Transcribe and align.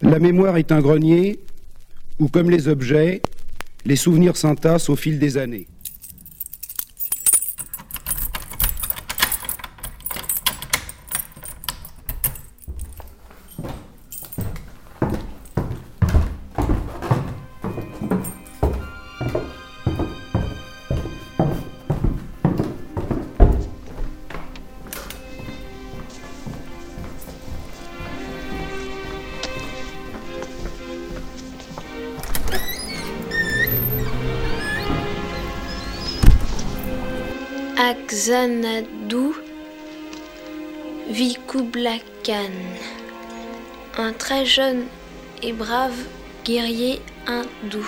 La 0.00 0.18
mémoire 0.18 0.56
est 0.56 0.72
un 0.72 0.80
grenier 0.80 1.38
où, 2.18 2.28
comme 2.28 2.50
les 2.50 2.68
objets, 2.68 3.22
les 3.84 3.96
souvenirs 3.96 4.36
s'entassent 4.36 4.88
au 4.88 4.96
fil 4.96 5.18
des 5.18 5.36
années. 5.36 5.66
Xanadu 38.32 39.34
vit 41.10 41.36
Khan, 42.24 42.54
un 43.98 44.12
très 44.14 44.46
jeune 44.46 44.86
et 45.42 45.52
brave 45.52 46.06
guerrier 46.42 47.02
hindou. 47.26 47.86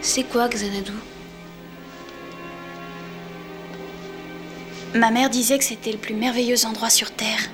C'est 0.00 0.22
quoi 0.22 0.48
Xanadu? 0.48 0.92
Ma 4.94 5.10
mère 5.10 5.28
disait 5.28 5.58
que 5.58 5.64
c'était 5.64 5.92
le 5.92 5.98
plus 5.98 6.14
merveilleux 6.14 6.64
endroit 6.64 6.88
sur 6.88 7.10
Terre, 7.10 7.50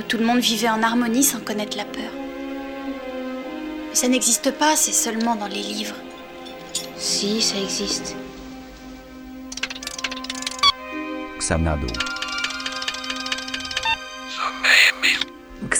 où 0.00 0.02
tout 0.02 0.18
le 0.18 0.26
monde 0.26 0.40
vivait 0.40 0.68
en 0.68 0.82
harmonie 0.82 1.22
sans 1.22 1.38
connaître 1.38 1.76
la 1.76 1.84
peur. 1.84 2.10
Mais 3.88 3.94
ça 3.94 4.08
n'existe 4.08 4.50
pas, 4.50 4.74
c'est 4.74 4.90
seulement 4.90 5.36
dans 5.36 5.46
les 5.46 5.62
livres. 5.62 5.96
Si, 6.96 7.40
ça 7.40 7.56
existe. 7.56 8.16
Xanadu. 11.46 11.88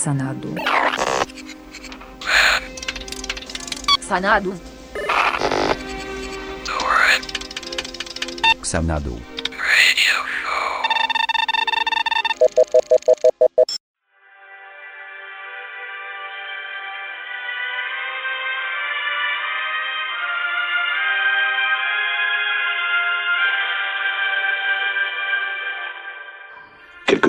Xanadu. 0.03 0.51
Xanadu. 4.09 4.53
Xanadu. 8.71 9.15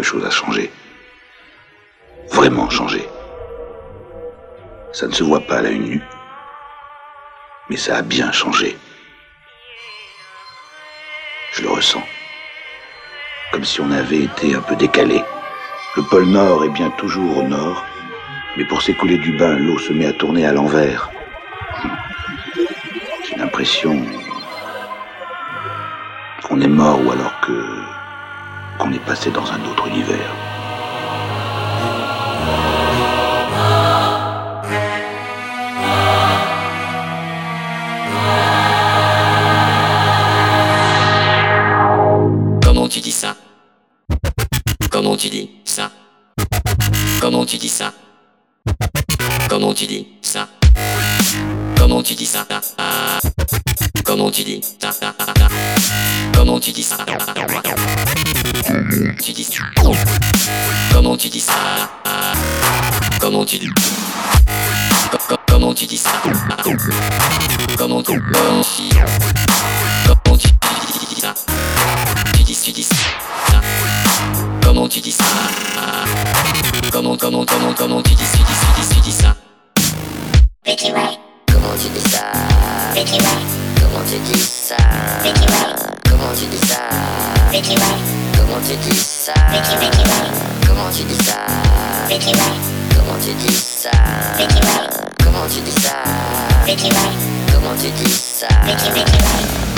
Chose 0.04 0.26
a 0.26 0.30
changé. 0.30 0.72
Vraiment 2.32 2.70
changé. 2.70 3.08
Ça 4.92 5.08
ne 5.08 5.12
se 5.12 5.24
voit 5.24 5.40
pas 5.42 5.58
à 5.58 5.62
l'œil 5.62 5.80
nu, 5.80 6.02
mais 7.70 7.78
ça 7.78 7.98
a 7.98 8.02
bien 8.02 8.32
changé. 8.32 8.78
Je 11.54 11.64
le 11.64 11.70
ressens. 11.70 12.04
Comme 13.52 13.64
si 13.64 13.82
on 13.82 13.92
avait 13.92 14.24
été 14.24 14.56
un 14.56 14.62
peu 14.62 14.76
décalé. 14.76 15.24
Le 15.96 16.04
pôle 16.04 16.26
Nord 16.26 16.66
est 16.66 16.70
bien 16.70 16.90
toujours 16.92 17.38
au 17.38 17.44
nord, 17.44 17.86
mais 18.58 18.66
pour 18.66 18.82
s'écouler 18.82 19.18
du 19.18 19.38
bain, 19.38 19.56
l'eau 19.58 19.78
se 19.78 19.94
met 19.94 20.08
à 20.08 20.14
tourner 20.14 20.46
à 20.46 20.52
l'envers. 20.52 21.12
J'ai 23.28 23.36
l'impression 23.36 24.04
qu'on 26.44 26.62
est 26.62 26.68
mort 26.68 27.00
ou 27.06 27.12
alors 27.12 27.40
que 27.42 27.54
qu'on 28.84 28.92
est 28.92 29.00
passé 29.00 29.32
dans 29.32 29.50
un 29.50 29.64
autre 29.64 29.88
univers. 29.88 30.30
Comment 42.62 42.90
tu 42.90 43.00
dis 43.00 43.12
ça? 43.12 43.38
Comment 44.92 45.16
tu 45.16 45.30
dis 45.30 45.62
ça? 45.64 45.90
Comment 47.22 47.46
tu 47.46 47.58
dis 47.58 47.70
ça? 47.70 47.94
Comment 49.50 49.74
tu 49.74 49.86
dis 49.86 50.08
ça? 50.22 50.50
Comment 51.78 52.04
tu 52.04 52.16
dis 52.16 52.26
ça? 52.26 52.46
Comment 54.14 54.30
tu 54.30 54.44
dis 54.44 54.62
ça 54.62 54.92
Comment 56.36 56.60
tu 56.60 56.72
dis 56.72 56.84
ça 56.84 56.98
tu 59.20 59.34
dis 59.34 59.50
Comment 60.92 61.18
tu 61.18 61.30
dis 61.30 61.40
ça 61.40 61.54
Comment 63.20 63.44
tu 63.44 63.58
dis 63.58 63.72
Comment 65.48 65.74
tu 65.74 65.88
dis 65.88 65.98
ça 65.98 66.12
Comment 67.80 68.04
tu 68.04 68.14
Comment 70.06 70.38
tu 70.38 70.46
dis 70.46 71.20
ça 71.20 71.34
Tu 72.36 72.44
dis 72.44 72.56
tu 72.56 72.72
dis 72.72 72.84
ça 72.84 72.96
Comment 74.62 74.88
tu 74.88 75.02
dis 75.02 75.12
ça 75.12 75.24
Comment 76.92 77.18
comment 77.18 77.44
comment 77.48 77.74
comment 77.76 78.04
tu 78.04 78.14
dis 78.14 78.24
tu 78.32 78.38
dis 78.38 78.44
tu 78.46 78.80
dis 78.80 78.88
tu 78.94 79.02
dis 79.02 79.12
ça 79.12 79.36
Comment 81.48 81.76
tu 81.82 81.90
dis 81.90 82.12
ça 82.12 82.22
Comment 83.94 84.06
tu 84.10 84.18
dis 84.22 84.40
ça 84.40 84.76
Comment 86.10 86.34
tu 86.36 86.46
dis 86.48 86.58
ça 86.68 86.80
Comment 88.36 88.60
tu 88.66 88.76
dis 88.76 88.90
ça 88.90 89.34
Comment 90.66 90.90
tu 90.92 91.04
dis 91.06 91.16
ça 91.16 91.38
Comment 92.96 93.20
tu 93.22 93.34
dis 93.34 93.52
ça 93.52 93.92
Comment 95.24 95.46
tu 95.48 95.62
dis 95.62 95.72
ça 95.72 95.94
Comment 97.54 97.78
tu 97.78 97.92
dis 97.92 98.10
ça 98.10 98.48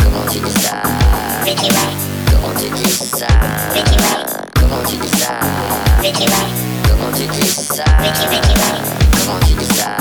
Comment 0.01 0.23
tu 0.23 0.39
dis 0.39 0.49
ça 0.49 0.79
Comment 2.23 2.47
tu 4.83 4.95
dis 4.95 5.11
ça 5.11 5.27
Comment 6.87 7.11
tu 7.11 7.11
dis 7.11 7.11
ça 7.11 7.11
Comment 7.11 7.11
tu 7.11 7.27
dis 7.27 7.51
ça 7.51 7.83
Comment 9.19 9.39
tu 9.45 9.53
dis 9.55 9.67
ça 9.75 9.91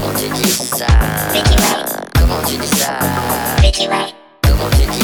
Comment 0.00 0.14
tu 0.14 0.28
dis 0.30 0.48
ça? 0.48 0.86
Comment 2.14 2.42
tu 2.46 2.56
dis 2.56 2.66
ça? 2.68 2.98
Comment 4.42 4.99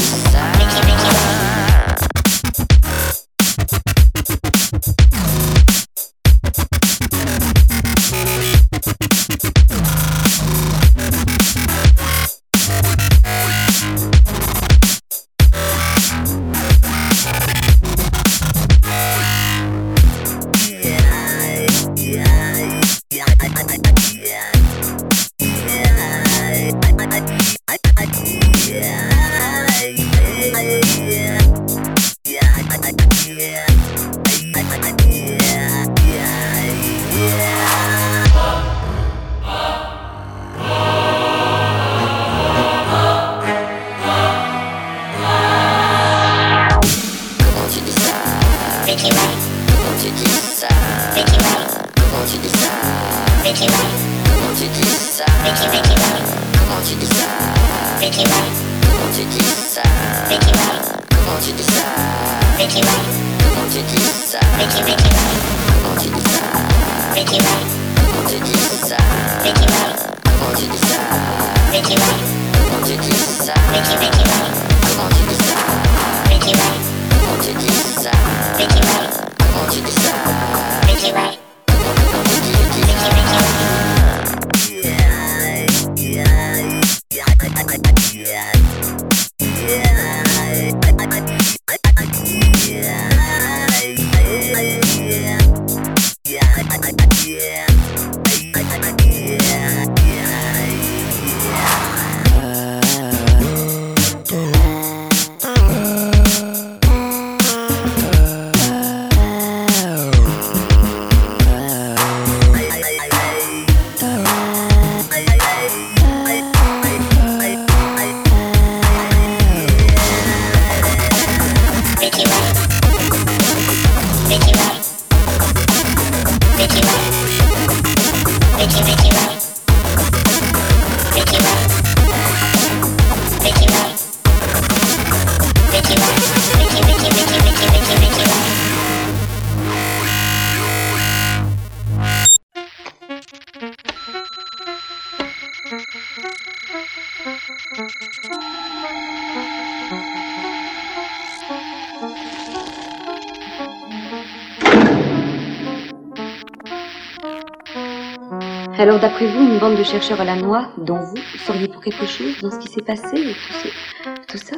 Alors, 158.79 158.99
d'après 158.99 159.27
vous, 159.27 159.41
une 159.41 159.59
bande 159.59 159.77
de 159.77 159.83
chercheurs 159.83 160.21
à 160.21 160.25
la 160.25 160.37
noix, 160.37 160.69
dont 160.79 160.99
vous, 160.99 161.17
seriez 161.47 161.69
pour 161.69 161.81
quelque 161.83 162.07
chose 162.07 162.35
dans 162.43 162.51
ce 162.51 162.59
qui 162.59 162.69
s'est 162.69 162.83
passé 162.83 163.17
et 163.17 163.33
tout, 163.33 163.53
ce- 163.63 164.33
tout 164.33 164.39
ça? 164.39 164.57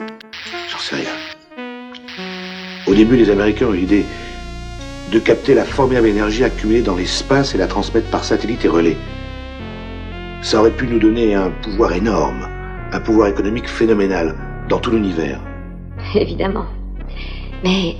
J'en 0.68 0.78
sais 0.78 0.96
rien. 0.96 1.10
Au 2.86 2.94
début, 2.94 3.16
les 3.16 3.30
Américains 3.30 3.66
ont 3.66 3.74
eu 3.74 3.78
l'idée 3.78 4.04
de 5.12 5.18
capter 5.20 5.54
la 5.54 5.64
formidable 5.64 6.08
énergie 6.08 6.42
accumulée 6.44 6.82
dans 6.82 6.96
l'espace 6.96 7.54
et 7.54 7.58
la 7.58 7.66
transmettre 7.66 8.10
par 8.10 8.24
satellite 8.24 8.64
et 8.64 8.68
relais. 8.68 8.96
Ça 10.42 10.60
aurait 10.60 10.70
pu 10.70 10.86
nous 10.86 10.98
donner 10.98 11.34
un 11.34 11.50
pouvoir 11.50 11.92
énorme, 11.92 12.48
un 12.92 13.00
pouvoir 13.00 13.28
économique 13.28 13.68
phénoménal 13.68 14.34
dans 14.68 14.78
tout 14.78 14.90
l'univers. 14.90 15.40
Évidemment. 16.14 16.66
Mais 17.64 17.96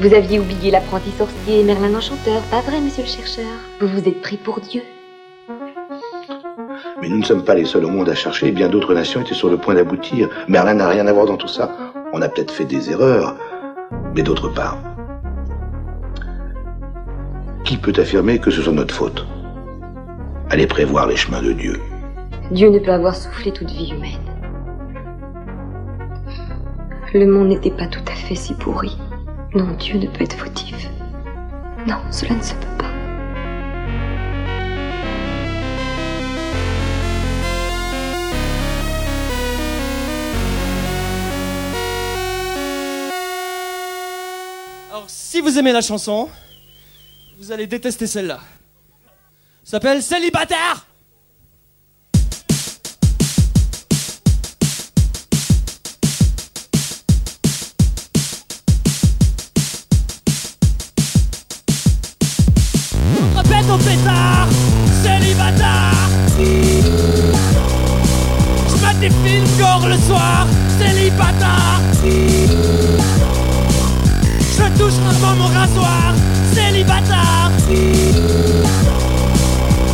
vous 0.00 0.12
aviez 0.14 0.38
oublié 0.40 0.70
l'apprenti 0.70 1.10
sorcier 1.16 1.60
et 1.60 1.64
Merlin 1.64 1.88
l'enchanteur, 1.90 2.42
pas 2.50 2.60
vrai, 2.60 2.80
monsieur 2.80 3.02
le 3.04 3.08
chercheur? 3.08 3.46
Vous 3.80 3.88
vous 3.88 4.08
êtes 4.08 4.20
pris 4.20 4.36
pour 4.36 4.60
Dieu. 4.60 4.82
Nous 7.08 7.16
ne 7.16 7.24
sommes 7.24 7.42
pas 7.42 7.54
les 7.54 7.64
seuls 7.64 7.86
au 7.86 7.88
monde 7.88 8.10
à 8.10 8.14
chercher, 8.14 8.50
bien 8.52 8.68
d'autres 8.68 8.92
nations 8.92 9.22
étaient 9.22 9.32
sur 9.32 9.48
le 9.48 9.56
point 9.56 9.74
d'aboutir. 9.74 10.28
Merlin 10.46 10.74
n'a 10.74 10.88
rien 10.88 11.06
à 11.06 11.12
voir 11.12 11.24
dans 11.24 11.38
tout 11.38 11.48
ça. 11.48 11.70
On 12.12 12.20
a 12.20 12.28
peut-être 12.28 12.52
fait 12.52 12.66
des 12.66 12.90
erreurs, 12.90 13.34
mais 14.14 14.22
d'autre 14.22 14.48
part, 14.48 14.76
qui 17.64 17.78
peut 17.78 17.94
affirmer 17.96 18.38
que 18.38 18.50
ce 18.50 18.60
soit 18.60 18.74
notre 18.74 18.94
faute? 18.94 19.26
Allez 20.50 20.66
prévoir 20.66 21.06
les 21.06 21.16
chemins 21.16 21.40
de 21.40 21.52
Dieu. 21.52 21.80
Dieu 22.50 22.68
ne 22.68 22.78
peut 22.78 22.92
avoir 22.92 23.16
soufflé 23.16 23.52
toute 23.52 23.70
vie 23.70 23.90
humaine. 23.90 24.20
Le 27.14 27.26
monde 27.26 27.48
n'était 27.48 27.70
pas 27.70 27.86
tout 27.86 28.04
à 28.06 28.14
fait 28.14 28.34
si 28.34 28.52
pourri. 28.52 28.98
Non, 29.54 29.68
Dieu 29.78 29.98
ne 29.98 30.06
peut 30.08 30.24
être 30.24 30.36
fautif. 30.36 30.90
Non, 31.86 31.96
cela 32.10 32.34
ne 32.34 32.42
se 32.42 32.52
peut 32.52 32.66
pas. 32.77 32.77
Si 45.08 45.40
vous 45.40 45.58
aimez 45.58 45.72
la 45.72 45.80
chanson, 45.80 46.28
vous 47.38 47.50
allez 47.50 47.66
détester 47.66 48.06
celle-là. 48.06 48.40
Ça 49.64 49.72
s'appelle 49.72 50.02
Célibataire! 50.02 50.86
Répète 63.34 63.70
au 63.70 63.78
pétard 63.78 64.48
Célibataire! 65.02 66.08
Je 68.68 68.82
mate 68.82 69.00
des 69.00 69.08
films 69.08 69.46
gore 69.58 69.88
le 69.88 69.96
soir 69.96 70.46
Célibataire 70.78 71.80
je 74.78 74.84
touche 74.84 74.94
rarement 75.04 75.36
mon 75.36 75.46
rasoir, 75.46 76.14
célibataire. 76.52 77.50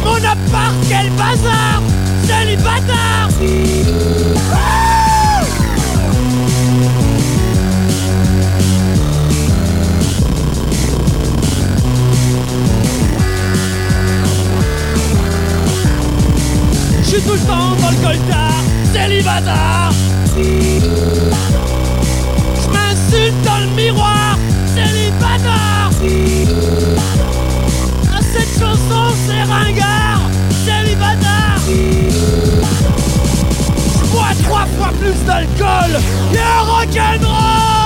Mon 0.05 0.17
appart, 0.17 0.75
quel 0.89 1.11
bazar, 1.11 1.83
célibataire. 2.27 3.29
Je 17.01 17.09
suis 17.09 17.23
tout 17.23 17.33
le 17.33 17.39
temps 17.41 17.77
dans 17.81 17.91
le 17.91 17.97
coltard, 17.97 18.63
célibataire. 18.93 19.93
Je 22.57 22.69
m'insulte 22.73 23.43
dans 23.45 23.59
le 23.61 23.67
miroir, 23.77 24.37
cette 28.33 28.59
chanson, 28.61 29.15
c'est 29.27 29.43
ringard, 29.43 30.31
célibataire. 30.65 31.61
Je 33.99 34.05
bois 34.11 34.35
trois 34.43 34.67
fois 34.67 34.93
plus 35.01 35.19
d'alcool 35.25 36.01
que 36.33 36.47
rock'n'roll. 36.67 37.84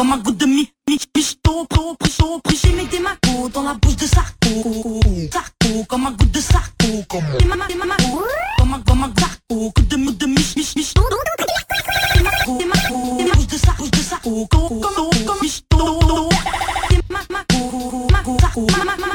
Comme 0.00 0.12
un 0.12 0.16
goutte 0.16 0.38
de 0.38 0.46
mi 0.46 0.66
mi- 0.88 0.98
Michto 1.14 1.66
pro 1.68 1.94
pricho 1.94 2.40
Prichez 2.42 2.72
mettez 2.72 3.00
ma 3.00 3.10
go 3.22 3.50
dans 3.50 3.60
la 3.62 3.74
bouche 3.74 3.96
de 3.96 4.06
Sarko 4.06 4.98
Sarko 5.30 5.84
comme 5.86 6.06
un 6.06 6.12
goutte 6.12 6.30
de 6.30 6.40
Sarko 6.40 6.86
Comme 7.06 7.22
ma 7.46 7.54
ma 7.56 7.66
ma 7.84 7.96
go 7.98 8.22
Comme 8.56 8.72
un 8.72 8.80
comme 8.80 9.02
un 9.04 9.12
Sarko 9.20 9.70
Goutte 9.76 9.88
de 9.88 9.96
mi 9.96 10.10
de 10.14 10.24
mi 10.24 10.36
mich 10.56 10.74
mich 10.74 10.94
Mettez 10.96 12.22
ma 12.24 12.30
go, 12.46 12.54
mettez 12.54 12.64
ma 12.64 12.76
go, 12.88 13.18
dans 13.18 13.26
la 13.26 13.34
bouche 13.34 13.46
de 13.48 13.58
Sarko 13.58 13.88
de 13.88 13.96
Sarko 13.98 14.46
Comme 14.46 14.80
comme 14.80 15.24
comme 15.26 15.40
Michto 15.42 15.98
Mettez 16.88 17.02
ma 17.10 17.20
ma 17.30 17.44
go 17.52 18.06
ma 18.10 18.22
go 18.22 18.36
Sarko 18.40 18.66
ma 18.70 19.09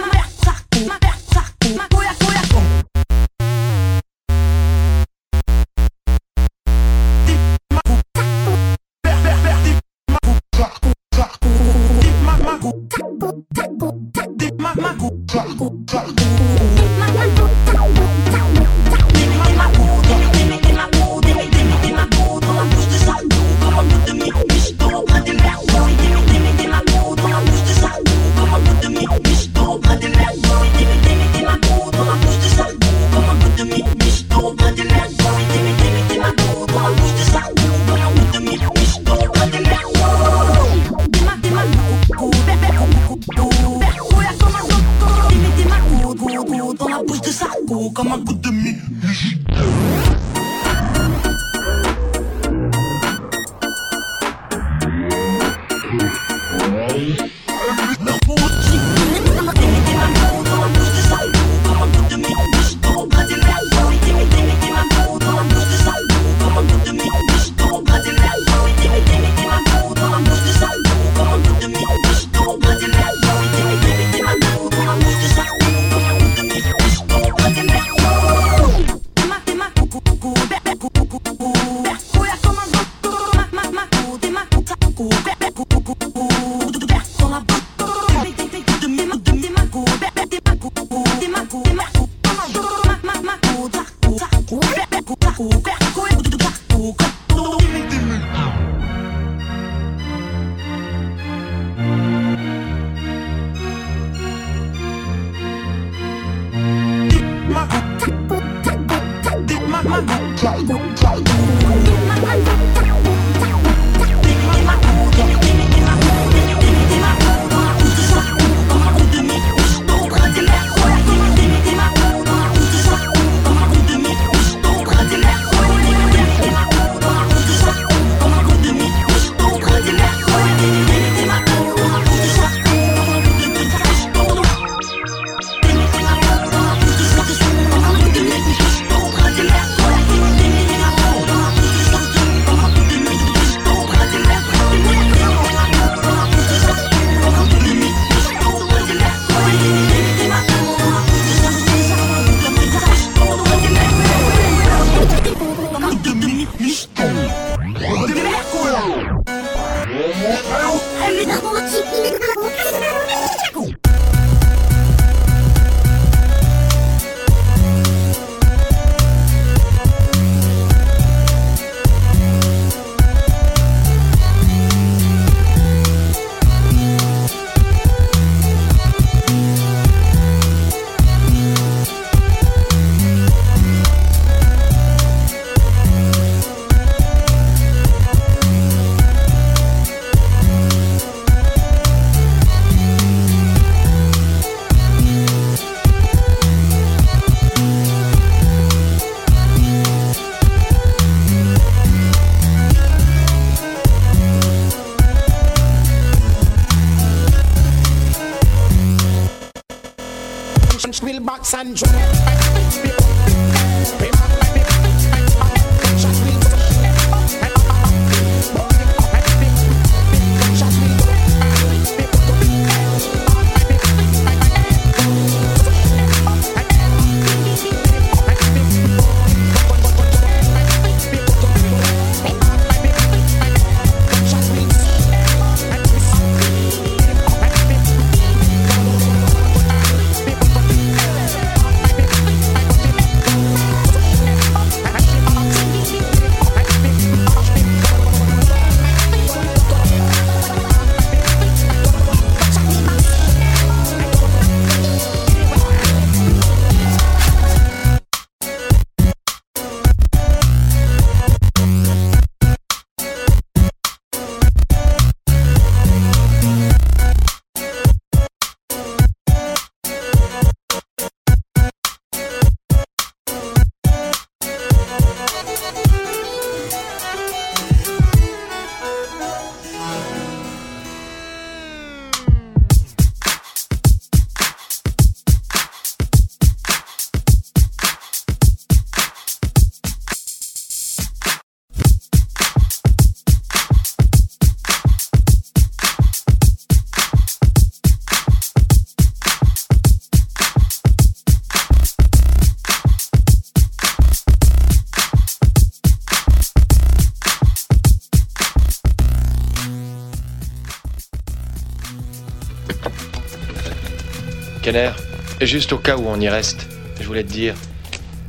juste 315.46 315.74
au 315.74 315.78
cas 315.78 315.98
où 315.98 316.06
on 316.08 316.20
y 316.20 316.30
reste, 316.30 316.68
je 317.00 317.06
voulais 317.06 317.24
te 317.24 317.32
dire, 317.32 317.56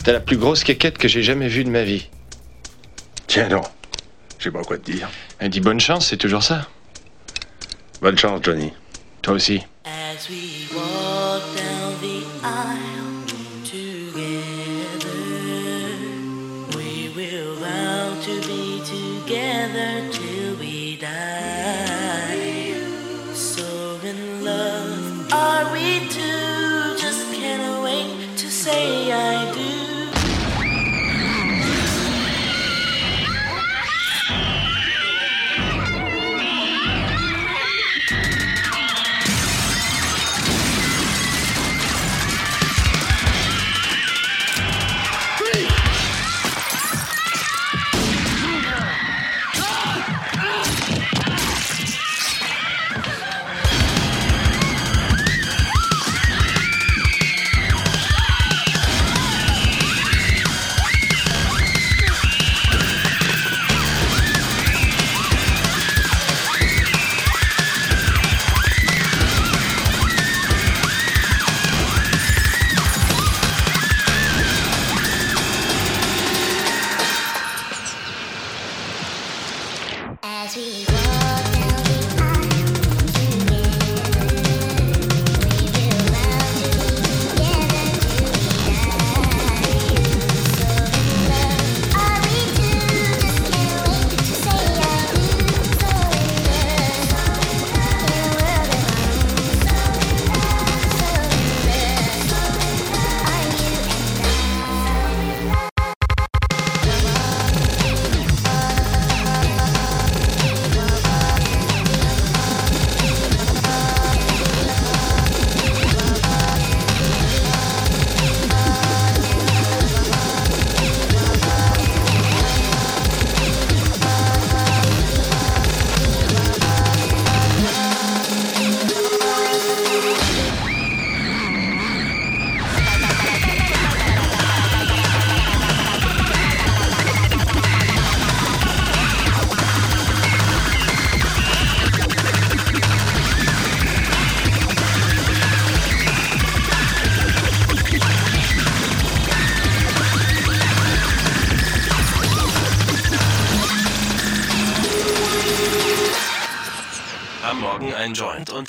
t'as 0.05 0.13
la 0.13 0.21
plus 0.21 0.37
grosse 0.37 0.65
quéquette 0.65 0.99
que 0.99 1.09
j'ai 1.09 1.23
jamais 1.23 1.49
vue 1.49 1.65
de 1.65 1.71
ma 1.71 1.83
vie. 1.83 2.09
Tiens 3.27 3.49
donc, 3.49 3.67
je 4.39 4.45
sais 4.45 4.51
pas 4.51 4.63
quoi 4.63 4.79
te 4.79 4.91
dire. 4.91 5.09
Elle 5.39 5.51
dit 5.51 5.61
bonne 5.61 5.81
chance, 5.81 6.07
c'est 6.09 6.17
toujours 6.17 6.43
ça. 6.43 6.69
Bonne 8.01 8.19
chance, 8.19 8.41
Johnny. 8.43 8.73
Toi 9.23 9.35
aussi. 9.35 9.63
As 9.85 10.29
we 10.29 10.67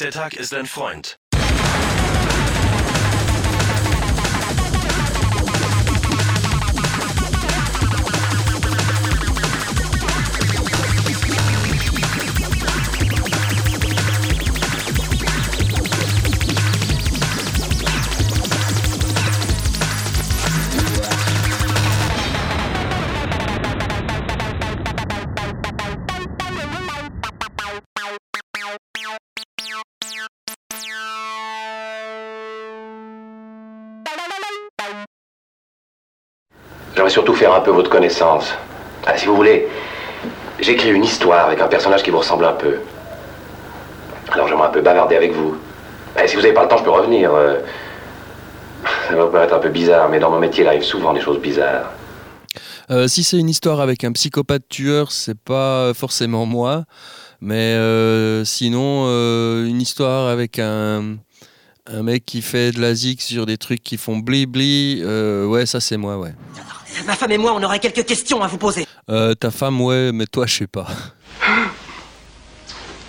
der 0.07 0.13
Tag 0.13 0.35
ist 0.35 0.53
ein 0.53 0.67
Freund. 0.67 1.19
J'aimerais 37.07 37.13
surtout 37.13 37.35
faire 37.35 37.53
un 37.53 37.61
peu 37.61 37.71
votre 37.71 37.89
connaissance. 37.89 38.53
Ah, 39.05 39.17
si 39.17 39.27
vous 39.27 39.35
voulez, 39.37 39.65
j'écris 40.59 40.91
une 40.91 41.05
histoire 41.05 41.45
avec 41.45 41.61
un 41.61 41.69
personnage 41.69 42.03
qui 42.03 42.09
vous 42.09 42.17
ressemble 42.17 42.43
un 42.43 42.51
peu. 42.51 42.79
Alors 44.33 44.49
j'aimerais 44.49 44.67
un 44.67 44.71
peu 44.71 44.81
bavarder 44.81 45.15
avec 45.15 45.31
vous. 45.31 45.55
Eh, 46.21 46.27
si 46.27 46.35
vous 46.35 46.41
n'avez 46.41 46.53
pas 46.53 46.63
le 46.63 46.67
temps, 46.67 46.75
je 46.75 46.83
peux 46.83 46.91
revenir. 46.91 47.33
euh. 47.33 47.59
Ça 49.07 49.15
va 49.15 49.23
vous 49.23 49.31
paraître 49.31 49.53
un 49.53 49.59
peu 49.59 49.69
bizarre, 49.69 50.09
mais 50.09 50.19
dans 50.19 50.29
mon 50.29 50.39
métier, 50.39 50.65
il 50.65 50.67
arrive 50.67 50.83
souvent 50.83 51.13
des 51.13 51.21
choses 51.21 51.39
bizarres. 51.39 51.93
Euh, 52.91 53.07
si 53.07 53.23
c'est 53.23 53.37
une 53.37 53.49
histoire 53.49 53.79
avec 53.79 54.03
un 54.03 54.11
psychopathe 54.11 54.67
tueur, 54.67 55.13
c'est 55.13 55.39
pas 55.39 55.93
forcément 55.93 56.45
moi. 56.45 56.83
Mais 57.39 57.75
euh, 57.75 58.43
sinon, 58.43 59.05
une 59.63 59.81
histoire 59.81 60.27
avec 60.27 60.59
un, 60.59 61.15
mec 61.89 62.25
qui 62.25 62.41
fait 62.41 62.73
de 62.73 62.81
la 62.81 62.93
zik 62.93 63.21
sur 63.21 63.45
des 63.45 63.57
trucs 63.57 63.81
qui 63.81 63.95
font 63.95 64.17
bli-bli, 64.17 65.01
euh, 65.05 65.45
ouais, 65.45 65.65
ça 65.65 65.79
c'est 65.79 65.95
moi, 65.95 66.17
ouais. 66.17 66.33
Ma 67.05 67.13
femme 67.15 67.31
et 67.31 67.37
moi, 67.37 67.53
on 67.55 67.63
aurait 67.63 67.79
quelques 67.79 68.05
questions 68.05 68.41
à 68.41 68.47
vous 68.47 68.57
poser. 68.57 68.85
Euh, 69.09 69.33
ta 69.35 69.51
femme, 69.51 69.79
ouais, 69.81 70.11
mais 70.11 70.25
toi, 70.25 70.45
je 70.45 70.55
sais 70.55 70.67
pas. 70.67 70.87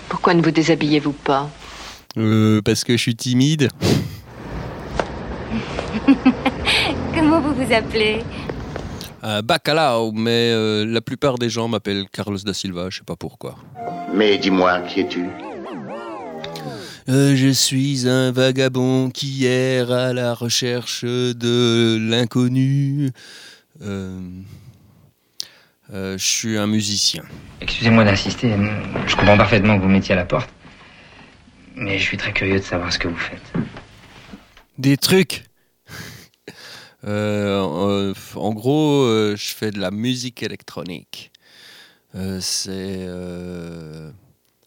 Pourquoi 0.07 0.33
ne 0.33 0.41
vous 0.41 0.51
déshabillez-vous 0.51 1.11
pas 1.13 1.49
Euh, 2.17 2.61
parce 2.63 2.83
que 2.83 2.93
je 2.93 3.01
suis 3.01 3.15
timide. 3.15 3.69
Comment 7.13 7.41
vous 7.41 7.53
vous 7.53 7.73
appelez 7.73 8.19
Euh, 9.23 9.41
bacalao, 9.41 10.11
mais 10.13 10.51
euh, 10.53 10.85
la 10.85 11.01
plupart 11.01 11.37
des 11.37 11.49
gens 11.49 11.67
m'appellent 11.67 12.05
Carlos 12.11 12.37
da 12.37 12.53
Silva, 12.53 12.89
je 12.89 12.97
sais 12.99 13.03
pas 13.05 13.15
pourquoi. 13.17 13.55
Mais 14.13 14.37
dis-moi, 14.37 14.79
qui 14.81 15.01
es-tu 15.01 15.25
Euh, 17.09 17.35
je 17.35 17.49
suis 17.49 18.07
un 18.07 18.31
vagabond 18.31 19.09
qui 19.09 19.45
erre 19.45 19.91
à 19.91 20.13
la 20.13 20.33
recherche 20.33 21.03
de 21.03 21.97
l'inconnu. 21.99 23.09
Euh, 23.81 24.19
euh, 25.91 26.17
je 26.17 26.23
suis 26.23 26.57
un 26.57 26.67
musicien. 26.67 27.23
Excusez-moi 27.61 28.03
d'insister, 28.03 28.53
je 29.07 29.15
comprends 29.15 29.37
parfaitement 29.37 29.77
que 29.77 29.83
vous 29.83 29.89
mettiez 29.89 30.13
à 30.13 30.17
la 30.17 30.25
porte. 30.25 30.49
Mais 31.75 31.97
je 31.97 32.03
suis 32.03 32.17
très 32.17 32.33
curieux 32.33 32.59
de 32.59 32.63
savoir 32.63 32.91
ce 32.91 32.99
que 32.99 33.07
vous 33.07 33.17
faites. 33.17 33.53
Des 34.77 34.97
trucs 34.97 35.45
Euh, 37.05 38.13
En 38.35 38.53
gros, 38.53 39.03
euh, 39.03 39.35
je 39.37 39.53
fais 39.55 39.71
de 39.71 39.79
la 39.79 39.89
musique 39.89 40.43
électronique. 40.43 41.31
Euh, 42.15 42.39
c'est 42.41 43.07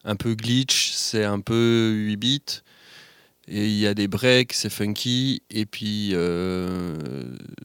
un 0.04 0.16
peu 0.16 0.34
glitch, 0.34 0.92
c'est 0.92 1.24
un 1.24 1.40
peu 1.40 1.92
8 1.94 2.16
bits. 2.16 2.62
Et 3.54 3.66
il 3.66 3.78
y 3.78 3.86
a 3.86 3.92
des 3.92 4.08
breaks, 4.08 4.54
c'est 4.54 4.70
funky. 4.70 5.42
Et 5.50 5.66
puis, 5.66 6.10
euh, 6.12 6.96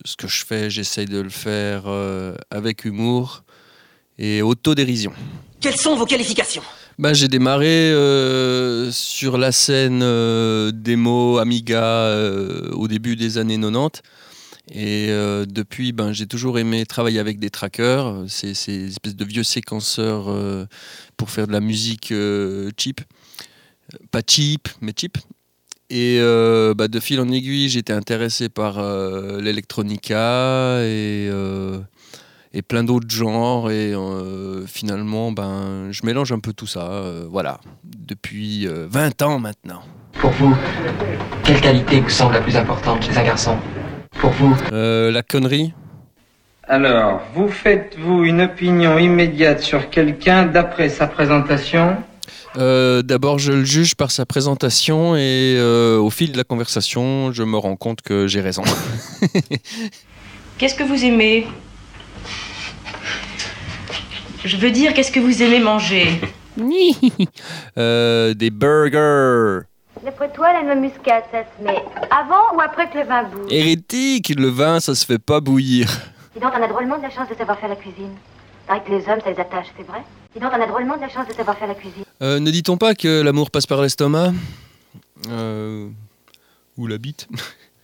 ce 0.03 0.17
que 0.17 0.27
je 0.27 0.45
fais, 0.45 0.69
j'essaye 0.69 1.05
de 1.05 1.19
le 1.19 1.29
faire 1.29 1.83
euh, 1.85 2.35
avec 2.51 2.83
humour 2.83 3.43
et 4.19 4.41
autodérision. 4.41 5.13
Quelles 5.61 5.77
sont 5.77 5.95
vos 5.95 6.05
qualifications? 6.05 6.63
Bah, 6.99 7.13
j'ai 7.13 7.27
démarré 7.27 7.91
euh, 7.91 8.91
sur 8.91 9.37
la 9.37 9.51
scène 9.51 9.99
démo 10.71 11.37
Amiga 11.37 12.11
au 12.73 12.87
début 12.87 13.15
des 13.15 13.37
années 13.37 13.57
90. 13.57 14.01
Et 14.71 15.07
euh, 15.09 15.45
depuis, 15.45 15.93
ben, 15.93 16.11
j'ai 16.11 16.27
toujours 16.27 16.59
aimé 16.59 16.85
travailler 16.85 17.19
avec 17.19 17.39
des 17.39 17.49
trackers, 17.49 18.25
ces, 18.27 18.53
ces 18.53 18.87
espèces 18.87 19.15
de 19.15 19.23
vieux 19.23 19.43
séquenceurs 19.43 20.25
euh, 20.27 20.65
pour 21.15 21.29
faire 21.29 21.47
de 21.47 21.53
la 21.53 21.61
musique 21.61 22.11
euh, 22.11 22.69
cheap. 22.77 23.01
Pas 24.11 24.21
cheap, 24.27 24.67
mais 24.81 24.91
cheap. 24.95 25.17
Et 25.89 26.17
euh, 26.19 26.73
bah, 26.73 26.87
de 26.89 26.99
fil 26.99 27.19
en 27.21 27.29
aiguille, 27.29 27.69
j'étais 27.69 27.93
intéressé 27.93 28.49
par 28.49 28.77
euh, 28.79 29.39
l'electronica 29.39 30.79
et, 30.81 31.29
euh, 31.31 31.77
et 32.53 32.61
plein 32.61 32.83
d'autres 32.83 33.09
genres. 33.09 33.71
Et 33.71 33.93
euh, 33.93 34.65
finalement, 34.67 35.31
ben, 35.31 35.87
je 35.91 36.05
mélange 36.05 36.33
un 36.33 36.39
peu 36.39 36.51
tout 36.51 36.67
ça. 36.67 36.91
euh, 36.91 37.25
voilà, 37.29 37.59
depuis 37.83 38.67
euh, 38.67 38.87
20 38.89 39.21
ans 39.21 39.39
maintenant. 39.39 39.81
Pour 40.19 40.31
vous, 40.31 40.53
quelle 41.43 41.61
qualité 41.61 42.01
vous 42.01 42.09
semble 42.09 42.33
la 42.33 42.41
plus 42.41 42.57
importante 42.57 43.03
chez 43.03 43.17
un 43.17 43.23
garçon? 43.23 43.55
Pour 44.19 44.31
vous? 44.31 44.57
Euh, 44.73 45.09
la 45.11 45.23
connerie 45.23 45.73
Alors, 46.67 47.21
vous 47.33 47.47
faites-vous 47.47 48.25
une 48.25 48.41
opinion 48.41 48.97
immédiate 48.97 49.61
sur 49.61 49.89
quelqu'un 49.89 50.47
d'après 50.47 50.89
sa 50.89 51.07
présentation? 51.07 51.95
Euh, 52.57 53.01
D'abord, 53.01 53.39
je 53.39 53.51
le 53.51 53.63
juge 53.63 53.95
par 53.95 54.11
sa 54.11 54.25
présentation 54.25 55.15
et 55.15 55.55
euh, 55.57 55.97
au 55.97 56.09
fil 56.09 56.31
de 56.31 56.37
la 56.37 56.43
conversation, 56.43 57.31
je 57.31 57.43
me 57.43 57.57
rends 57.57 57.75
compte 57.75 58.01
que 58.01 58.27
j'ai 58.27 58.41
raison. 58.41 58.63
Qu'est-ce 60.57 60.75
que 60.75 60.83
vous 60.83 61.03
aimez? 61.03 61.47
Je 64.43 64.57
veux 64.57 64.71
dire, 64.71 64.93
qu'est-ce 64.93 65.11
que 65.11 65.19
vous 65.19 65.41
aimez 65.43 65.59
manger? 65.59 66.07
Euh, 67.77 68.33
des 68.33 68.49
burgers. 68.49 69.67
D'après 70.03 70.31
toi, 70.31 70.51
la 70.53 70.63
noix 70.63 70.73
muscade, 70.73 71.23
ça 71.31 71.43
se 71.43 71.63
met 71.63 71.83
avant 72.09 72.55
ou 72.55 72.61
après 72.61 72.89
que 72.89 72.97
le 72.97 73.03
vin 73.03 73.23
bouille? 73.23 73.53
Hérétique, 73.55 74.33
le 74.35 74.47
vin, 74.47 74.79
ça 74.79 74.95
se 74.95 75.05
fait 75.05 75.19
pas 75.19 75.39
bouillir. 75.39 75.87
Dis 76.33 76.39
donc, 76.41 76.53
t'en 76.53 76.63
as 76.63 76.67
drôlement 76.67 76.97
de 76.97 77.03
la 77.03 77.11
chance 77.11 77.29
de 77.29 77.35
savoir 77.35 77.59
faire 77.59 77.69
la 77.69 77.75
cuisine. 77.75 78.15
Que 78.67 78.91
les 78.91 79.07
hommes, 79.07 79.19
ça 79.23 79.29
les 79.29 79.39
attache, 79.39 79.67
c'est 79.77 79.85
vrai? 79.85 80.01
Dis 80.33 80.39
donc, 80.41 80.51
t'en 80.51 80.61
as 80.61 80.67
drôlement 80.67 80.95
de 80.95 81.01
la 81.01 81.09
chance 81.09 81.27
de 81.27 81.33
savoir 81.33 81.57
faire 81.57 81.67
la 81.67 81.75
cuisine. 81.75 82.03
Euh, 82.21 82.39
ne 82.39 82.51
dit-on 82.51 82.77
pas 82.77 82.95
que 82.95 83.21
l'amour 83.21 83.51
passe 83.51 83.65
par 83.65 83.81
l'estomac 83.81 84.33
Euh, 85.29 85.87
Ou 86.77 86.87
la 86.87 86.97
bite? 86.97 87.27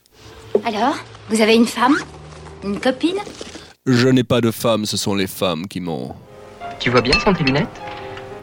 Alors, 0.64 0.96
vous 1.30 1.40
avez 1.40 1.54
une 1.54 1.66
femme? 1.66 1.96
Une 2.62 2.78
copine? 2.80 3.16
Je 3.86 4.08
n'ai 4.08 4.24
pas 4.24 4.40
de 4.40 4.50
femme, 4.50 4.86
ce 4.86 4.96
sont 4.96 5.14
les 5.14 5.26
femmes 5.26 5.66
qui 5.66 5.80
m'ont. 5.80 6.14
Tu 6.80 6.90
vois 6.90 7.00
bien 7.02 7.18
sans 7.20 7.32
tes 7.34 7.44
lunettes? 7.44 7.68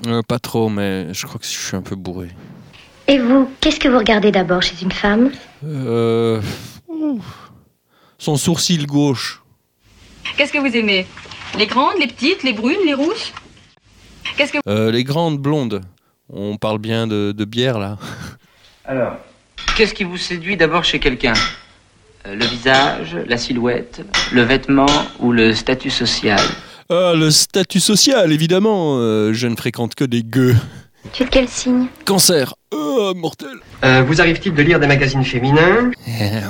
Euh, 0.08 0.22
pas 0.22 0.40
trop, 0.40 0.70
mais 0.70 1.14
je 1.14 1.26
crois 1.26 1.40
que 1.40 1.46
je 1.46 1.52
suis 1.52 1.76
un 1.76 1.82
peu 1.82 1.96
bourré. 1.96 2.30
Et 3.08 3.18
vous, 3.20 3.50
qu'est-ce 3.60 3.80
que 3.80 3.88
vous 3.88 3.98
regardez 3.98 4.32
d'abord 4.32 4.62
chez 4.62 4.76
une 4.82 4.92
femme? 4.92 5.32
Euh... 5.66 6.42
Son 8.18 8.36
sourcil 8.38 8.86
gauche. 8.86 9.42
Qu'est-ce 10.38 10.54
que 10.54 10.60
vous 10.60 10.76
aimez? 10.76 11.08
Les 11.58 11.66
grandes, 11.66 11.98
les 12.00 12.08
petites, 12.08 12.44
les 12.44 12.54
brunes, 12.54 12.78
les 12.86 12.94
rouges? 12.94 13.34
Qu'est-ce 14.38 14.54
que 14.54 14.58
Euh, 14.68 14.92
les 14.92 15.04
grandes 15.04 15.38
blondes. 15.40 15.82
On 16.34 16.58
parle 16.58 16.78
bien 16.80 17.08
de, 17.08 17.34
de 17.36 17.46
bière 17.46 17.78
là. 17.80 17.98
Alors, 18.86 19.18
qu'est-ce 19.76 19.94
qui 19.94 20.04
vous 20.04 20.18
séduit 20.18 20.58
d'abord 20.58 20.84
chez 20.84 21.00
quelqu'un? 21.00 21.34
Euh, 22.28 22.36
Le 22.36 22.46
visage, 22.46 23.18
la 23.28 23.38
silhouette, 23.38 24.02
le 24.32 24.42
vêtement 24.44 24.86
ou 25.20 25.32
le 25.32 25.54
statut 25.54 25.90
social? 25.90 26.40
Ah, 26.90 27.14
le 27.16 27.32
statut 27.32 27.80
social, 27.80 28.32
évidemment. 28.32 28.98
Euh, 28.98 29.34
je 29.34 29.48
ne 29.48 29.56
fréquente 29.56 29.96
que 29.96 30.04
des 30.04 30.24
gueux. 30.24 30.56
Tu 31.14 31.24
es 31.24 31.26
de 31.26 31.32
quel 31.32 31.48
signe? 31.48 31.88
Cancer. 32.06 32.54
Oh, 32.72 33.14
mortel. 33.16 33.56
Euh, 33.84 34.04
Vous 34.04 34.22
arrive-t-il 34.22 34.54
de 34.54 34.62
lire 34.62 34.80
des 34.80 34.88
magazines 34.88 35.24
féminins? 35.24 35.92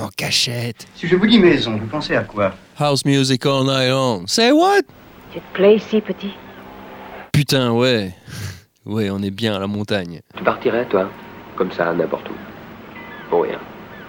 En 0.04 0.10
cachette. 0.16 0.86
Si 0.96 1.08
je 1.08 1.16
vous 1.16 1.26
dis 1.26 1.40
maison, 1.40 1.78
vous 1.78 1.88
pensez 1.88 2.16
à 2.16 2.24
quoi? 2.24 2.54
House 2.78 3.06
music 3.06 3.46
all 3.46 3.64
night 3.64 3.90
long. 3.90 4.24
Say 4.28 4.52
what? 4.52 4.82
Tu 5.34 5.40
te 5.40 5.54
plais 5.54 5.78
ici, 5.78 6.02
petit 6.02 6.32
Putain, 7.32 7.72
ouais. 7.72 8.14
Ouais, 8.86 9.10
on 9.10 9.22
est 9.22 9.32
bien 9.32 9.56
à 9.56 9.60
la 9.60 9.68
montagne. 9.68 10.22
Tu 10.36 10.44
partirais, 10.44 10.88
toi 10.88 11.10
Comme 11.56 11.72
ça, 11.72 11.94
n'importe 11.94 12.30
où. 12.30 12.34
Pour 13.30 13.44
rien. 13.44 13.60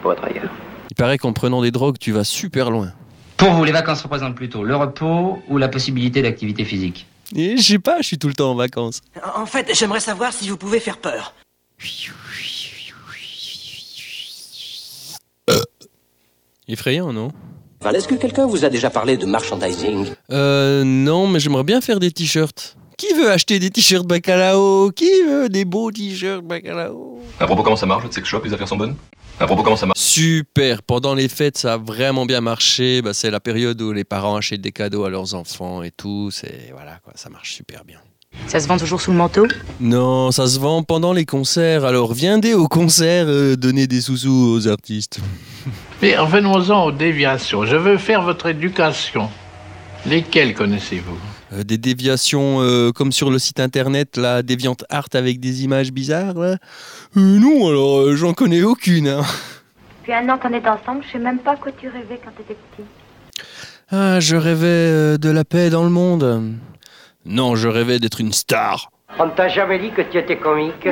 Pour 0.03 0.13
être 0.13 0.25
ailleurs. 0.25 0.51
Il 0.91 0.95
paraît 0.97 1.19
qu'en 1.19 1.33
prenant 1.33 1.63
des 1.63 1.71
drogues, 1.71 1.99
tu 1.99 2.13
vas 2.13 2.25
super 2.25 2.71
loin. 2.71 2.93
Pour 3.37 3.51
vous, 3.51 3.65
les 3.65 3.73
vacances 3.73 4.03
représentent 4.03 4.35
plutôt 4.35 4.63
le 4.63 4.77
repos 4.77 5.43
ou 5.49 5.59
la 5.59 5.69
possibilité 5.69 6.23
d'activité 6.23 6.65
physique? 6.65 7.07
Et 7.35 7.57
je 7.57 7.63
sais 7.63 7.79
pas, 7.79 7.99
je 8.01 8.07
suis 8.07 8.19
tout 8.19 8.29
le 8.29 8.35
temps 8.35 8.51
en 8.51 8.55
vacances. 8.55 9.01
En 9.37 9.47
fait, 9.47 9.71
j'aimerais 9.75 10.01
savoir 10.01 10.33
si 10.33 10.49
vous 10.49 10.57
pouvez 10.57 10.81
faire 10.81 10.99
peur. 10.99 11.35
Effrayant, 16.69 17.13
non? 17.13 17.29
Est-ce 17.85 18.07
que 18.07 18.15
quelqu'un 18.15 18.47
vous 18.47 18.65
a 18.65 18.71
déjà 18.71 18.91
parlé 18.91 19.17
de 19.17 19.27
merchandising? 19.27 20.07
Euh, 20.31 20.85
non, 20.85 21.27
mais 21.27 21.41
j'aimerais 21.41 21.65
bien 21.65 21.81
faire 21.81 21.99
des 21.99 22.11
t-shirts. 22.11 22.77
Qui 22.97 23.15
veut 23.15 23.31
acheter 23.31 23.59
des 23.59 23.71
t-shirts 23.71 24.07
bacalao? 24.07 24.91
Qui 24.91 25.11
veut 25.27 25.49
des 25.49 25.65
beaux 25.65 25.91
t-shirts 25.91 26.45
bacalao? 26.45 27.21
À 27.41 27.47
propos, 27.47 27.63
comment 27.63 27.77
ça 27.77 27.87
marche, 27.87 28.03
votre 28.03 28.15
sex 28.15 28.29
shop? 28.29 28.43
Les 28.45 28.53
affaires 28.53 28.69
sont 28.69 28.77
bonnes? 28.77 28.97
À 29.41 29.47
propos, 29.47 29.63
comment 29.63 29.77
ça 29.77 29.87
marche? 29.87 29.99
Super, 29.99 30.83
pendant 30.83 31.15
les 31.15 31.29
fêtes, 31.29 31.59
ça 31.59 31.75
a 31.75 31.77
vraiment 31.79 32.27
bien 32.27 32.41
marché. 32.41 33.03
Bah, 33.03 33.15
c'est 33.15 33.31
la 33.31 33.41
période 33.41 33.81
où 33.81 33.93
les 33.93 34.05
parents 34.05 34.37
achètent 34.37 34.61
des 34.61 34.73
cadeaux 34.73 35.05
à 35.05 35.11
leurs 35.11 35.35
enfants 35.35 35.83
et 35.83 35.91
tout. 35.91 36.31
C'est 36.31 36.71
voilà 36.73 36.99
quoi, 37.03 37.13
ça 37.17 37.31
marche 37.31 37.55
super 37.55 37.85
bien. 37.85 37.99
Ça 38.47 38.61
se 38.61 38.69
vend 38.69 38.79
toujours 38.79 39.01
sous 39.01 39.11
le 39.11 39.17
manteau? 39.17 39.47
Non, 39.81 40.31
ça 40.31 40.47
se 40.47 40.59
vend 40.59 40.83
pendant 40.83 41.13
les 41.13 41.27
concerts. 41.27 41.85
Alors 41.85 42.15
viendez 42.15 42.55
au 42.55 42.67
concert 42.69 43.27
euh, 43.29 43.57
donner 43.57 43.87
des 43.87 44.01
sous-sous 44.01 44.55
aux 44.57 44.69
artistes. 44.69 45.21
Mais 46.01 46.17
revenons-en 46.17 46.85
aux 46.87 46.93
déviations. 46.93 47.67
Je 47.67 47.77
veux 47.77 47.99
faire 47.99 48.23
votre 48.23 48.47
éducation. 48.47 49.29
Lesquelles 50.07 50.55
connaissez-vous? 50.55 51.19
Euh, 51.53 51.65
des 51.65 51.77
déviations 51.79 52.61
euh, 52.63 52.93
comme 52.93 53.13
sur 53.13 53.31
le 53.31 53.39
site 53.39 53.61
internet, 53.61 54.17
la 54.17 54.43
déviante 54.43 54.85
art 54.89 55.09
avec 55.13 55.39
des 55.41 55.65
images 55.65 55.93
bizarres. 55.93 56.35
Là. 56.39 56.57
Euh, 57.17 57.39
non, 57.39 57.69
alors 57.69 57.99
euh, 58.01 58.17
j'en 58.17 58.33
connais 58.33 58.63
aucune. 58.63 59.09
hein. 59.09 59.23
Depuis 60.01 60.15
un 60.15 60.29
an 60.31 60.39
qu'on 60.39 60.53
est 60.53 60.67
ensemble, 60.67 61.03
je 61.07 61.13
sais 61.13 61.19
même 61.19 61.39
pas 61.39 61.57
quoi 61.57 61.71
tu 61.73 61.89
rêvais 61.89 62.19
quand 62.25 62.31
t'étais 62.37 62.57
petit. 62.77 62.87
Ah, 63.91 64.19
je 64.21 64.37
rêvais 64.37 64.67
euh, 64.67 65.19
de 65.19 65.29
la 65.29 65.45
paix 65.45 65.69
dans 65.69 65.85
le 65.85 65.91
monde. 65.91 66.55
Non, 67.27 67.55
je 67.55 67.69
rêvais 67.69 67.99
d'être 67.99 68.21
une 68.21 68.33
star. 68.33 68.91
On 69.19 69.27
ne 69.27 69.31
t'a 69.33 69.49
jamais 69.49 69.79
dit 69.79 69.91
que 69.91 70.01
tu 70.01 70.17
étais 70.17 70.39
comique 70.39 70.89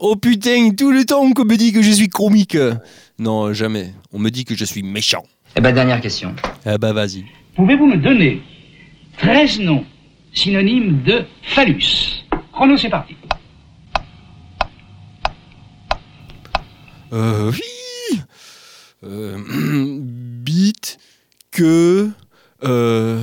Oh 0.00 0.16
putain, 0.16 0.70
tout 0.70 0.90
le 0.90 1.04
temps 1.04 1.30
qu'on 1.32 1.44
me 1.44 1.56
dit 1.56 1.72
que 1.72 1.82
je 1.82 1.90
suis 1.90 2.08
comique. 2.08 2.56
Non, 3.18 3.52
jamais. 3.52 3.92
On 4.12 4.18
me 4.18 4.30
dit 4.30 4.46
que 4.46 4.54
je 4.56 4.64
suis 4.64 4.82
méchant. 4.82 5.24
Eh 5.54 5.60
ben, 5.60 5.72
dernière 5.74 6.00
question. 6.00 6.34
Ah 6.64 6.78
bah 6.78 6.94
vas-y. 6.94 7.24
Pouvez-vous 7.56 7.86
me 7.86 7.96
donner 7.98 8.40
13 9.18 9.60
noms 9.60 9.84
synonymes 10.38 11.02
de 11.02 11.24
phallus 11.42 12.22
Chrono, 12.52 12.76
c'est 12.76 12.88
parti. 12.88 13.16
Euh, 17.12 17.50
oui. 17.50 18.20
Euh, 19.04 19.38
bite, 20.00 20.98
que, 21.50 22.10
euh, 22.62 23.22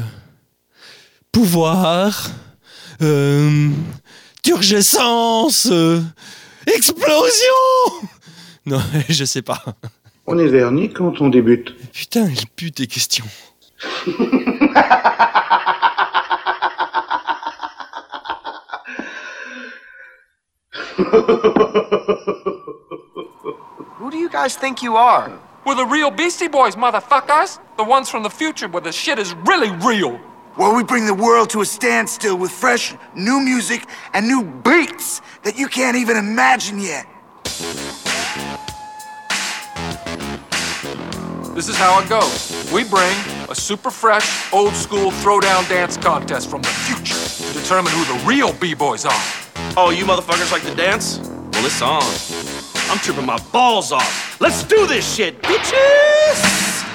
pouvoir, 1.32 2.32
euh, 3.01 3.69
turgescence, 4.43 5.67
euh, 5.71 6.01
explosion. 6.67 7.23
Non, 8.67 8.82
je 9.10 9.25
sais 9.25 9.43
pas. 9.43 9.63
On 10.25 10.39
est 10.39 10.47
verni 10.47 10.91
quand 10.91 11.21
on 11.21 11.30
débute. 11.30 11.75
Putain, 11.93 12.28
il 12.28 12.47
pue 12.56 12.71
tes 12.71 12.88
questions. 12.88 13.28
Who 23.95 24.11
do 24.11 24.17
you 24.17 24.29
guys 24.29 24.55
think 24.55 24.83
you 24.83 24.97
are? 24.97 25.39
We're 25.65 25.75
the 25.75 25.85
real 25.85 26.11
Beastie 26.11 26.47
Boys, 26.47 26.75
motherfuckers! 26.75 27.59
The 27.77 27.83
ones 27.83 28.09
from 28.09 28.23
the 28.23 28.29
future 28.29 28.67
where 28.67 28.81
the 28.81 28.91
shit 28.91 29.17
is 29.17 29.33
really 29.45 29.71
real! 29.71 30.17
Where 30.55 30.75
we 30.75 30.83
bring 30.83 31.05
the 31.05 31.13
world 31.13 31.49
to 31.51 31.61
a 31.61 31.65
standstill 31.65 32.38
with 32.38 32.51
fresh, 32.51 32.93
new 33.15 33.39
music 33.39 33.88
and 34.13 34.27
new 34.27 34.43
beats 34.43 35.21
that 35.43 35.57
you 35.57 35.67
can't 35.67 35.97
even 35.97 36.17
imagine 36.17 36.79
yet. 36.79 37.07
This 41.55 41.69
is 41.69 41.77
how 41.77 42.01
it 42.01 42.09
goes. 42.09 42.69
We 42.73 42.83
bring 42.83 43.15
a 43.49 43.55
super 43.55 43.91
fresh, 43.91 44.51
old 44.53 44.73
school 44.73 45.12
throwdown 45.12 45.67
dance 45.69 45.97
contest 45.97 46.49
from 46.49 46.62
the 46.62 46.67
future 46.67 47.15
to 47.47 47.53
determine 47.60 47.91
who 47.93 48.05
the 48.05 48.25
real 48.25 48.53
B-boys 48.53 49.05
are. 49.05 49.23
Oh, 49.77 49.93
you 49.95 50.05
motherfuckers 50.05 50.51
like 50.51 50.63
to 50.63 50.75
dance? 50.75 51.19
Well, 51.19 51.65
it's 51.65 51.81
on. 51.81 52.03
I'm 52.89 52.97
tripping 52.99 53.25
my 53.25 53.39
balls 53.51 53.91
off. 53.91 54.39
Let's 54.39 54.63
do 54.63 54.88
this 54.88 55.15
shit, 55.15 55.41
bitches! 55.41 56.94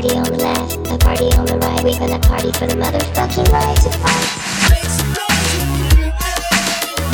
party 0.00 0.16
on 0.16 0.24
the 0.24 0.38
left, 0.38 0.76
a 0.88 0.98
party 0.98 1.24
on 1.36 1.44
the 1.46 1.58
right. 1.58 1.84
We 1.84 1.98
gonna 1.98 2.18
party 2.20 2.50
for 2.52 2.66
the 2.66 2.74
motherfucking 2.74 3.52
right 3.52 3.76
to 3.76 3.90
fight. 3.98 4.28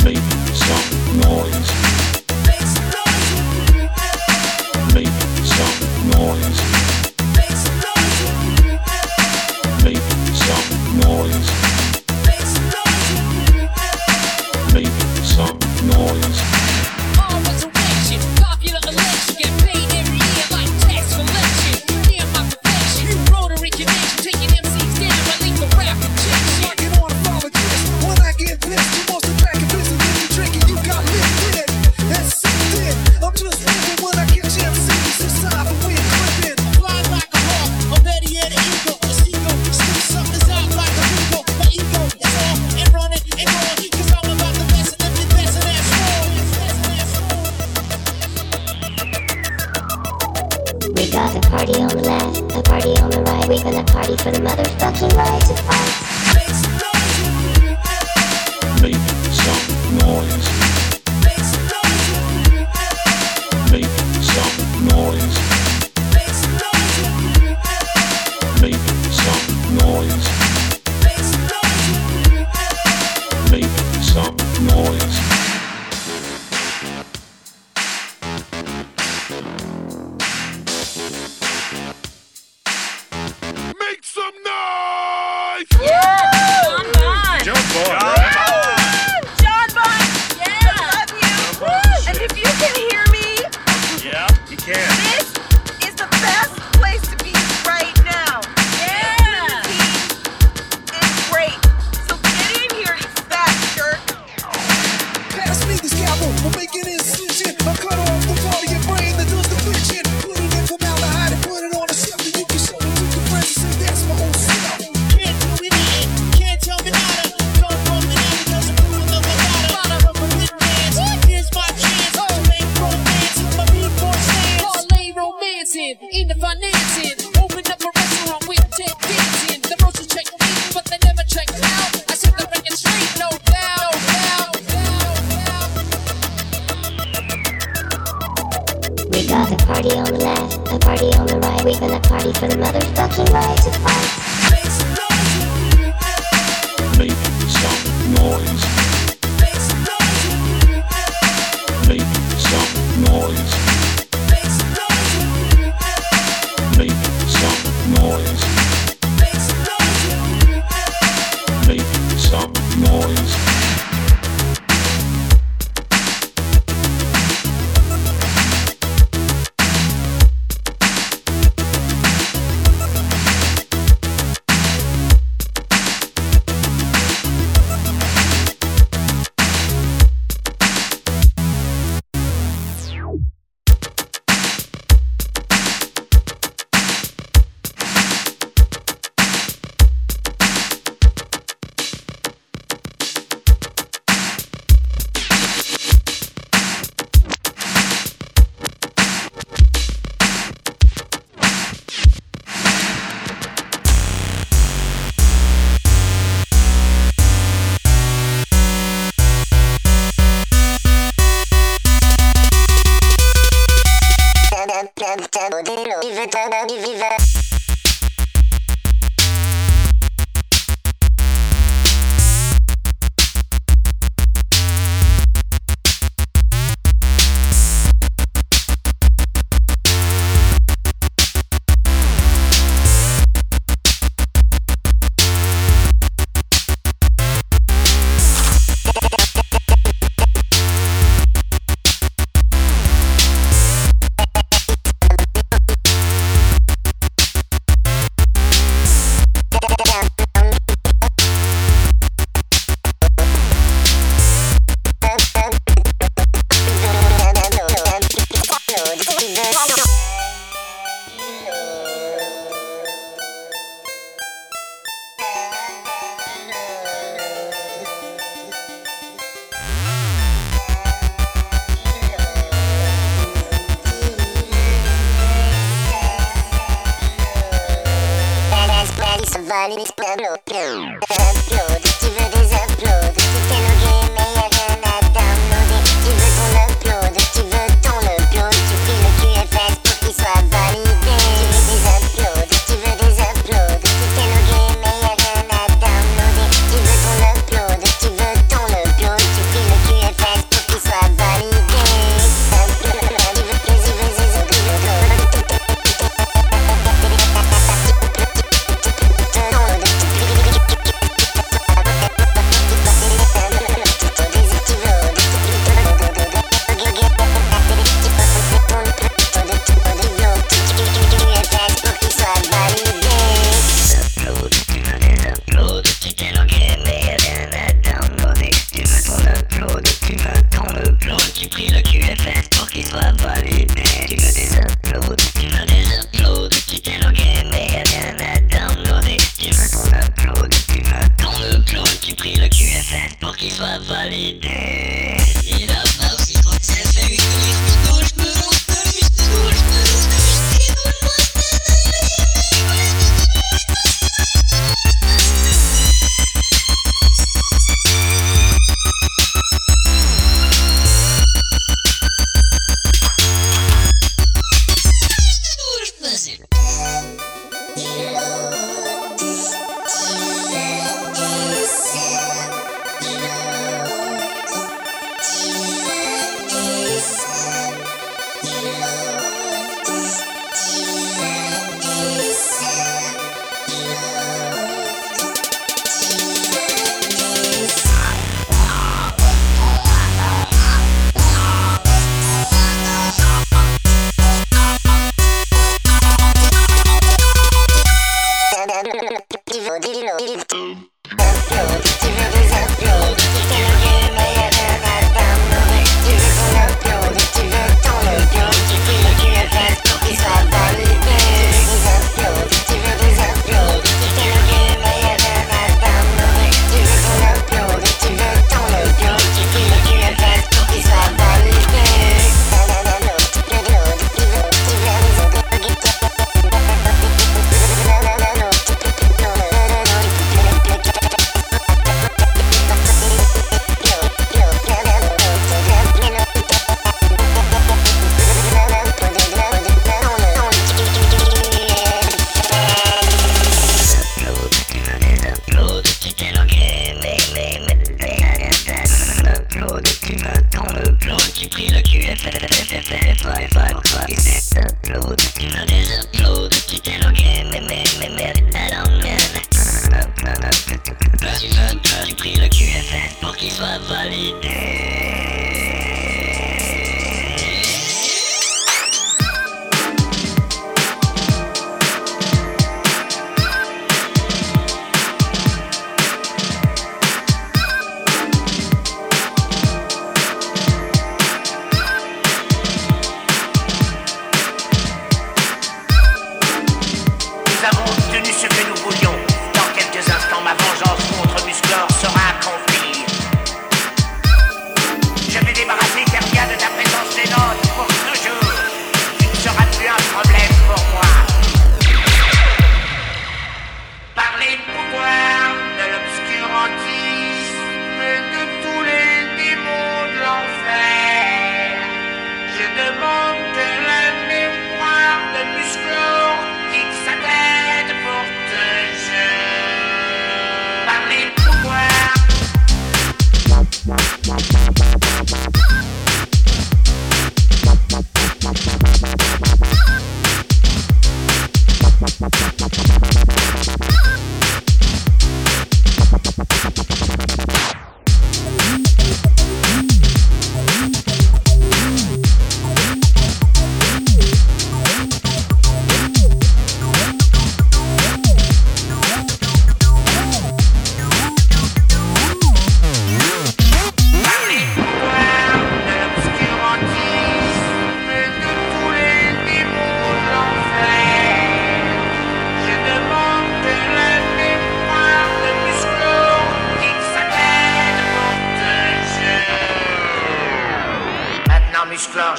Make 0.05 0.17
some 0.53 1.19
noise. 1.19 1.56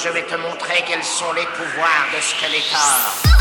je 0.02 0.08
vais 0.10 0.22
te 0.22 0.36
montrer 0.36 0.84
quels 0.86 1.02
sont 1.02 1.32
les 1.32 1.46
pouvoirs 1.56 2.06
de 2.14 2.20
Skeletor. 2.20 3.38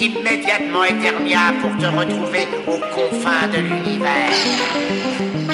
immédiatement 0.00 0.84
éternel 0.84 1.54
pour 1.60 1.76
te 1.76 1.86
retrouver 1.86 2.46
aux 2.66 2.80
confins 2.94 3.48
de 3.48 3.58
l'univers. 3.58 5.47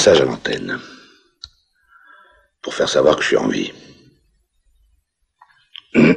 Message 0.00 0.22
à 0.22 0.24
l'antenne. 0.24 0.78
Pour 2.62 2.72
faire 2.72 2.88
savoir 2.88 3.16
que 3.16 3.22
je 3.22 3.26
suis 3.28 3.36
en 3.36 3.48
vie. 3.48 3.70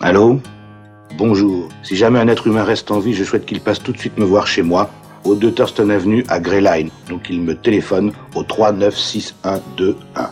Allô? 0.00 0.40
Bonjour. 1.18 1.68
Si 1.82 1.96
jamais 1.96 2.20
un 2.20 2.28
être 2.28 2.46
humain 2.46 2.62
reste 2.62 2.92
en 2.92 3.00
vie, 3.00 3.12
je 3.12 3.24
souhaite 3.24 3.44
qu'il 3.44 3.60
passe 3.60 3.82
tout 3.82 3.90
de 3.90 3.98
suite 3.98 4.16
me 4.18 4.24
voir 4.24 4.46
chez 4.46 4.62
moi, 4.62 4.88
au 5.24 5.34
2 5.34 5.52
Thurston 5.52 5.90
Avenue 5.90 6.24
à 6.28 6.38
Grey 6.38 6.60
Line. 6.60 6.90
Donc 7.08 7.28
il 7.28 7.40
me 7.40 7.56
téléphone 7.56 8.12
au 8.36 8.44
396121. 8.44 10.25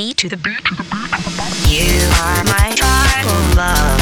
Beat, 0.00 0.16
to 0.16 0.30
the 0.30 0.36
beat, 0.38 0.64
to 0.64 0.74
the 0.76 0.82
beat. 0.84 1.10
You 1.68 1.92
are 2.24 2.42
my 2.44 2.72
tribal 2.74 3.40
love. 3.54 4.00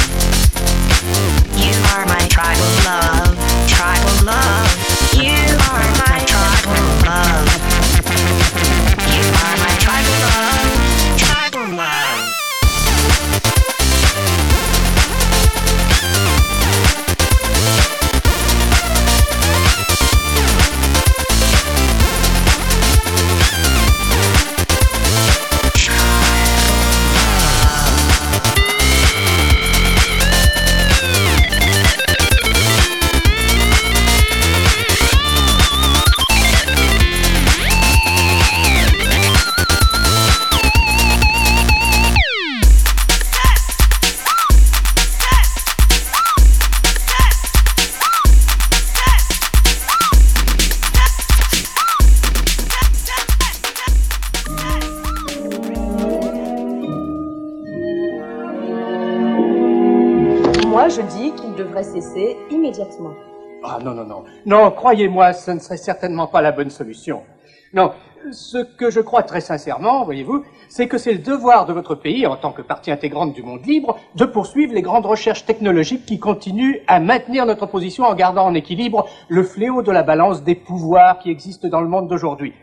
You 1.59 1.75
are 1.93 2.07
my 2.07 2.25
tribal 2.29 2.71
love. 2.85 3.69
Tribal 3.69 4.27
love. 4.27 4.68
Ah 63.79 63.85
non, 63.85 63.95
non, 63.95 64.05
non. 64.05 64.25
Non, 64.45 64.71
croyez-moi, 64.73 65.33
ce 65.33 65.53
ne 65.53 65.61
serait 65.61 65.77
certainement 65.77 66.27
pas 66.27 66.43
la 66.43 66.51
bonne 66.51 66.71
solution. 66.71 67.23
Non, 67.73 67.93
ce 68.33 68.59
que 68.59 68.91
je 68.91 69.01
crois 69.01 69.23
très 69.23 69.41
sincèrement, 69.41 70.05
voyez-vous, 70.05 70.43
c'est 70.69 70.89
que 70.89 70.99
c'est 70.99 71.13
le 71.13 71.21
devoir 71.21 71.65
de 71.65 71.73
votre 71.73 71.95
pays, 71.95 72.27
en 72.27 72.37
tant 72.37 72.51
que 72.51 72.63
partie 72.63 72.91
intégrante 72.91 73.35
du 73.35 73.45
monde 73.45 73.65
libre, 73.65 73.97
de 74.17 74.25
poursuivre 74.25 74.75
les 74.75 74.83
grandes 74.83 75.07
recherches 75.07 75.45
technologiques 75.45 76.07
qui 76.07 76.19
continuent 76.19 76.79
à 76.89 76.99
maintenir 76.99 77.47
notre 77.47 77.67
position 77.67 78.05
en 78.05 78.15
gardant 78.15 78.47
en 78.47 78.55
équilibre 78.55 79.07
le 79.29 79.45
fléau 79.45 79.83
de 79.83 79.93
la 79.93 80.03
balance 80.03 80.43
des 80.43 80.57
pouvoirs 80.57 81.21
qui 81.21 81.31
existent 81.31 81.69
dans 81.69 81.81
le 81.81 81.89
monde 81.89 82.09
d'aujourd'hui. 82.09 82.55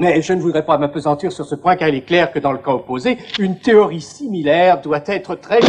Mais 0.00 0.20
je 0.20 0.32
ne 0.32 0.40
voudrais 0.40 0.64
pas 0.64 0.78
m'apesantir 0.78 1.30
sur 1.30 1.44
ce 1.44 1.54
point 1.54 1.76
car 1.76 1.88
il 1.88 1.94
est 1.94 2.06
clair 2.06 2.32
que 2.32 2.40
dans 2.40 2.52
le 2.52 2.58
cas 2.58 2.72
opposé, 2.72 3.18
une 3.38 3.58
théorie 3.58 4.00
similaire 4.00 4.80
doit 4.80 5.02
être 5.06 5.36
très... 5.36 5.60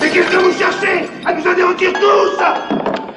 Mais 0.00 0.10
qu'est-ce 0.10 0.30
que 0.30 0.36
vous 0.36 0.52
cherchez? 0.52 0.95
Avisou 1.26 1.54
de 1.56 1.64
onde 1.64 1.90
tussa! 1.90 3.15